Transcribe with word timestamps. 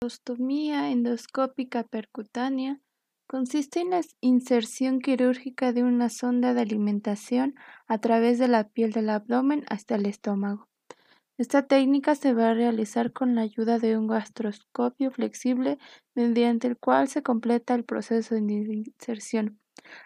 gastrostomía 0.00 0.92
endoscópica 0.92 1.82
percutánea 1.82 2.78
consiste 3.26 3.80
en 3.80 3.90
la 3.90 4.00
inserción 4.20 5.00
quirúrgica 5.00 5.72
de 5.72 5.82
una 5.82 6.08
sonda 6.08 6.54
de 6.54 6.60
alimentación 6.60 7.56
a 7.88 7.98
través 7.98 8.38
de 8.38 8.46
la 8.46 8.68
piel 8.68 8.92
del 8.92 9.10
abdomen 9.10 9.64
hasta 9.68 9.96
el 9.96 10.06
estómago. 10.06 10.68
Esta 11.36 11.66
técnica 11.66 12.14
se 12.14 12.32
va 12.32 12.50
a 12.50 12.54
realizar 12.54 13.12
con 13.12 13.34
la 13.34 13.42
ayuda 13.42 13.80
de 13.80 13.98
un 13.98 14.06
gastroscopio 14.06 15.10
flexible 15.10 15.78
mediante 16.14 16.68
el 16.68 16.78
cual 16.78 17.08
se 17.08 17.24
completa 17.24 17.74
el 17.74 17.84
proceso 17.84 18.36
de 18.36 18.40
inserción. 18.40 19.58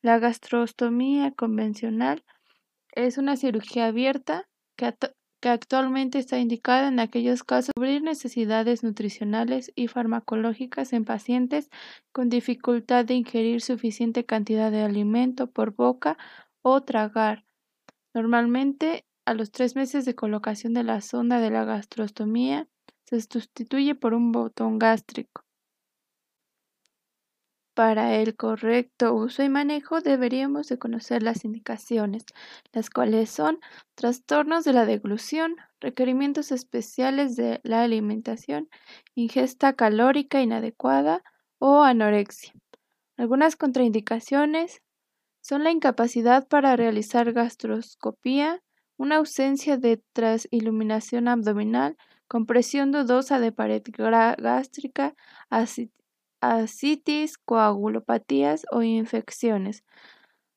La 0.00 0.18
gastrostomía 0.18 1.32
convencional 1.32 2.24
es 2.92 3.18
una 3.18 3.36
cirugía 3.36 3.88
abierta 3.88 4.48
que, 4.76 4.94
actualmente 5.48 6.18
está 6.18 6.38
indicada 6.38 6.88
en 6.88 7.00
aquellos 7.00 7.44
casos 7.44 7.68
de 7.68 7.72
cubrir 7.74 8.02
necesidades 8.02 8.82
nutricionales 8.82 9.72
y 9.74 9.88
farmacológicas 9.88 10.92
en 10.92 11.04
pacientes 11.04 11.70
con 12.12 12.28
dificultad 12.28 13.04
de 13.04 13.14
ingerir 13.14 13.60
suficiente 13.60 14.24
cantidad 14.24 14.70
de 14.70 14.82
alimento 14.82 15.46
por 15.48 15.74
boca 15.74 16.18
o 16.62 16.82
tragar. 16.82 17.44
Normalmente 18.14 19.04
a 19.26 19.34
los 19.34 19.50
tres 19.50 19.74
meses 19.74 20.04
de 20.04 20.14
colocación 20.14 20.74
de 20.74 20.84
la 20.84 21.00
sonda 21.00 21.40
de 21.40 21.50
la 21.50 21.64
gastrostomía, 21.64 22.68
se 23.06 23.20
sustituye 23.20 23.94
por 23.94 24.14
un 24.14 24.32
botón 24.32 24.78
gástrico. 24.78 25.43
Para 27.74 28.14
el 28.14 28.36
correcto 28.36 29.14
uso 29.14 29.42
y 29.42 29.48
manejo 29.48 30.00
deberíamos 30.00 30.68
de 30.68 30.78
conocer 30.78 31.24
las 31.24 31.44
indicaciones, 31.44 32.24
las 32.72 32.88
cuales 32.88 33.30
son 33.30 33.58
trastornos 33.96 34.62
de 34.64 34.72
la 34.72 34.86
deglución, 34.86 35.56
requerimientos 35.80 36.52
especiales 36.52 37.34
de 37.34 37.60
la 37.64 37.82
alimentación, 37.82 38.68
ingesta 39.16 39.72
calórica 39.72 40.40
inadecuada 40.40 41.24
o 41.58 41.82
anorexia. 41.82 42.52
Algunas 43.16 43.56
contraindicaciones 43.56 44.80
son 45.40 45.64
la 45.64 45.72
incapacidad 45.72 46.46
para 46.46 46.76
realizar 46.76 47.32
gastroscopía, 47.32 48.62
una 48.96 49.16
ausencia 49.16 49.78
de 49.78 50.00
transiluminación 50.12 51.26
abdominal, 51.26 51.96
compresión 52.28 52.92
dudosa 52.92 53.40
de 53.40 53.50
pared 53.50 53.82
gástrica, 54.38 55.16
ascitis, 56.52 57.38
coagulopatías 57.38 58.66
o 58.70 58.82
infecciones. 58.82 59.84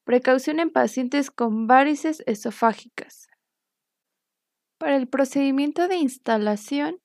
Precaución 0.04 0.60
en 0.60 0.70
pacientes 0.70 1.32
con 1.32 1.68
varices 1.68 2.24
esofágicas. 2.26 3.28
Para 4.78 4.96
el 4.96 5.08
procedimiento 5.08 5.88
de 5.88 5.98
instalación, 5.98 7.00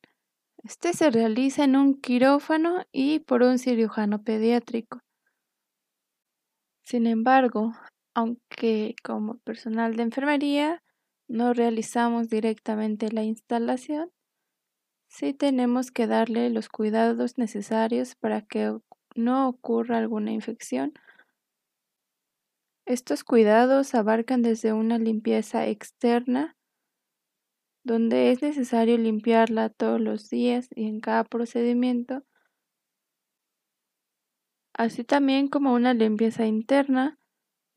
este 0.62 0.92
se 0.92 1.10
realiza 1.10 1.64
en 1.64 1.76
un 1.76 2.00
quirófano 2.00 2.84
y 2.92 3.20
por 3.20 3.42
un 3.42 3.58
cirujano 3.58 4.22
pediátrico. 4.22 5.00
Sin 6.82 7.06
embargo, 7.06 7.72
aunque 8.14 8.94
como 9.02 9.38
personal 9.38 9.96
de 9.96 10.02
enfermería 10.02 10.82
no 11.28 11.54
realizamos 11.54 12.28
directamente 12.28 13.10
la 13.10 13.22
instalación, 13.22 14.10
sí 15.12 15.34
tenemos 15.34 15.90
que 15.90 16.06
darle 16.06 16.48
los 16.48 16.70
cuidados 16.70 17.36
necesarios 17.36 18.14
para 18.14 18.40
que 18.40 18.78
no 19.14 19.46
ocurra 19.46 19.98
alguna 19.98 20.32
infección. 20.32 20.94
Estos 22.86 23.22
cuidados 23.22 23.94
abarcan 23.94 24.40
desde 24.40 24.72
una 24.72 24.98
limpieza 24.98 25.66
externa, 25.66 26.56
donde 27.84 28.30
es 28.32 28.40
necesario 28.40 28.96
limpiarla 28.96 29.68
todos 29.68 30.00
los 30.00 30.30
días 30.30 30.68
y 30.74 30.86
en 30.86 31.00
cada 31.00 31.24
procedimiento, 31.24 32.24
así 34.72 35.04
también 35.04 35.48
como 35.48 35.74
una 35.74 35.92
limpieza 35.92 36.46
interna, 36.46 37.18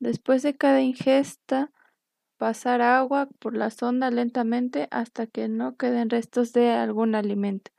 después 0.00 0.42
de 0.42 0.56
cada 0.56 0.80
ingesta 0.80 1.70
pasar 2.38 2.82
agua 2.82 3.28
por 3.38 3.56
la 3.56 3.70
sonda 3.70 4.10
lentamente 4.10 4.88
hasta 4.90 5.26
que 5.26 5.48
no 5.48 5.76
queden 5.76 6.10
restos 6.10 6.52
de 6.52 6.70
algún 6.70 7.14
alimento. 7.14 7.72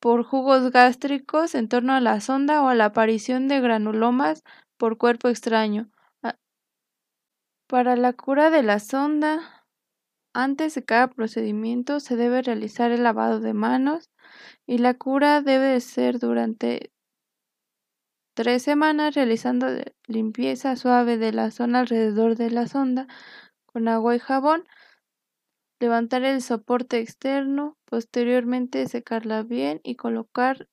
por 0.00 0.24
jugos 0.24 0.70
gástricos 0.70 1.54
en 1.54 1.68
torno 1.68 1.92
a 1.92 2.00
la 2.00 2.22
sonda 2.22 2.62
o 2.62 2.68
a 2.68 2.74
la 2.74 2.86
aparición 2.86 3.46
de 3.46 3.60
granulomas 3.60 4.42
por 4.78 4.96
cuerpo 4.96 5.28
extraño. 5.28 5.90
Ah, 6.22 6.36
para 7.68 7.94
la 7.94 8.14
cura 8.14 8.48
de 8.48 8.62
la 8.62 8.78
sonda, 8.78 9.66
antes 10.34 10.74
de 10.74 10.82
cada 10.82 11.08
procedimiento 11.08 12.00
se 12.00 12.16
debe 12.16 12.40
realizar 12.40 12.90
el 12.90 13.02
lavado 13.02 13.40
de 13.40 13.52
manos 13.52 14.10
y 14.66 14.78
la 14.78 14.94
cura 14.94 15.42
debe 15.42 15.78
ser 15.80 16.18
durante 16.18 16.92
tres 18.38 18.62
semanas 18.62 19.16
realizando 19.16 19.66
limpieza 20.06 20.76
suave 20.76 21.18
de 21.18 21.32
la 21.32 21.50
zona 21.50 21.80
alrededor 21.80 22.36
de 22.36 22.52
la 22.52 22.68
sonda 22.68 23.08
con 23.66 23.88
agua 23.88 24.14
y 24.14 24.20
jabón, 24.20 24.62
levantar 25.80 26.22
el 26.22 26.40
soporte 26.40 27.00
externo, 27.00 27.76
posteriormente 27.84 28.86
secarla 28.86 29.42
bien 29.42 29.80
y 29.82 29.96
colocar 29.96 30.68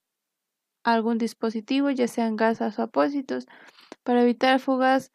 algún 0.83 1.17
dispositivo, 1.17 1.89
ya 1.89 2.07
sean 2.07 2.35
gasas 2.35 2.77
o 2.77 2.83
apósitos, 2.83 3.47
para 4.03 4.21
evitar 4.21 4.59
fugas 4.59 5.11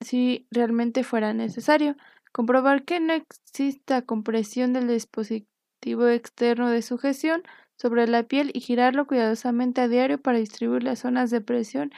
si 0.00 0.46
realmente 0.52 1.02
fuera 1.02 1.34
necesario. 1.34 1.96
Comprobar 2.30 2.84
que 2.84 3.00
no 3.00 3.12
exista 3.12 4.02
compresión 4.02 4.72
del 4.72 4.86
dispositivo 4.86 6.06
externo 6.06 6.70
de 6.70 6.80
sujeción 6.80 7.42
sobre 7.80 8.06
la 8.08 8.24
piel 8.24 8.50
y 8.52 8.60
girarlo 8.60 9.06
cuidadosamente 9.06 9.80
a 9.80 9.88
diario 9.88 10.20
para 10.20 10.38
distribuir 10.38 10.82
las 10.82 11.00
zonas 11.00 11.30
de 11.30 11.40
presión 11.40 11.92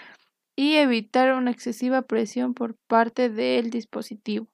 y 0.57 0.75
evitar 0.75 1.33
una 1.35 1.51
excesiva 1.51 2.03
presión 2.03 2.55
por 2.55 2.77
parte 2.87 3.31
del 3.31 3.71
dispositivo. 3.71 4.47